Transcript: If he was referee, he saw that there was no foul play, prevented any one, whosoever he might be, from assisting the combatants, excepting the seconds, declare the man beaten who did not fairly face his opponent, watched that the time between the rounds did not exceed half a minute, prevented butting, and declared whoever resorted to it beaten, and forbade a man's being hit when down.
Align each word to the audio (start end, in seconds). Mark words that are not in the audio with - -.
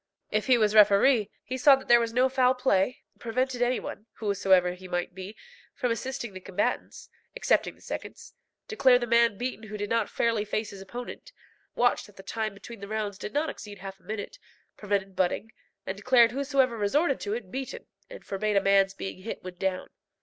If 0.31 0.47
he 0.47 0.57
was 0.57 0.73
referee, 0.73 1.29
he 1.43 1.59
saw 1.59 1.75
that 1.75 1.87
there 1.87 1.99
was 1.99 2.11
no 2.11 2.27
foul 2.27 2.55
play, 2.55 3.03
prevented 3.19 3.61
any 3.61 3.79
one, 3.79 4.07
whosoever 4.13 4.71
he 4.73 4.87
might 4.87 5.13
be, 5.13 5.35
from 5.75 5.91
assisting 5.91 6.33
the 6.33 6.39
combatants, 6.39 7.07
excepting 7.35 7.75
the 7.75 7.81
seconds, 7.81 8.33
declare 8.67 8.97
the 8.97 9.05
man 9.05 9.37
beaten 9.37 9.65
who 9.67 9.77
did 9.77 9.91
not 9.91 10.09
fairly 10.09 10.43
face 10.43 10.71
his 10.71 10.81
opponent, 10.81 11.31
watched 11.75 12.07
that 12.07 12.15
the 12.17 12.23
time 12.23 12.55
between 12.55 12.79
the 12.79 12.87
rounds 12.87 13.19
did 13.19 13.31
not 13.31 13.51
exceed 13.51 13.77
half 13.77 13.99
a 13.99 14.03
minute, 14.03 14.39
prevented 14.75 15.15
butting, 15.15 15.51
and 15.85 15.97
declared 15.97 16.31
whoever 16.31 16.75
resorted 16.75 17.19
to 17.19 17.35
it 17.35 17.51
beaten, 17.51 17.85
and 18.09 18.25
forbade 18.25 18.55
a 18.55 18.59
man's 18.59 18.95
being 18.95 19.19
hit 19.21 19.43
when 19.43 19.53
down. 19.53 19.91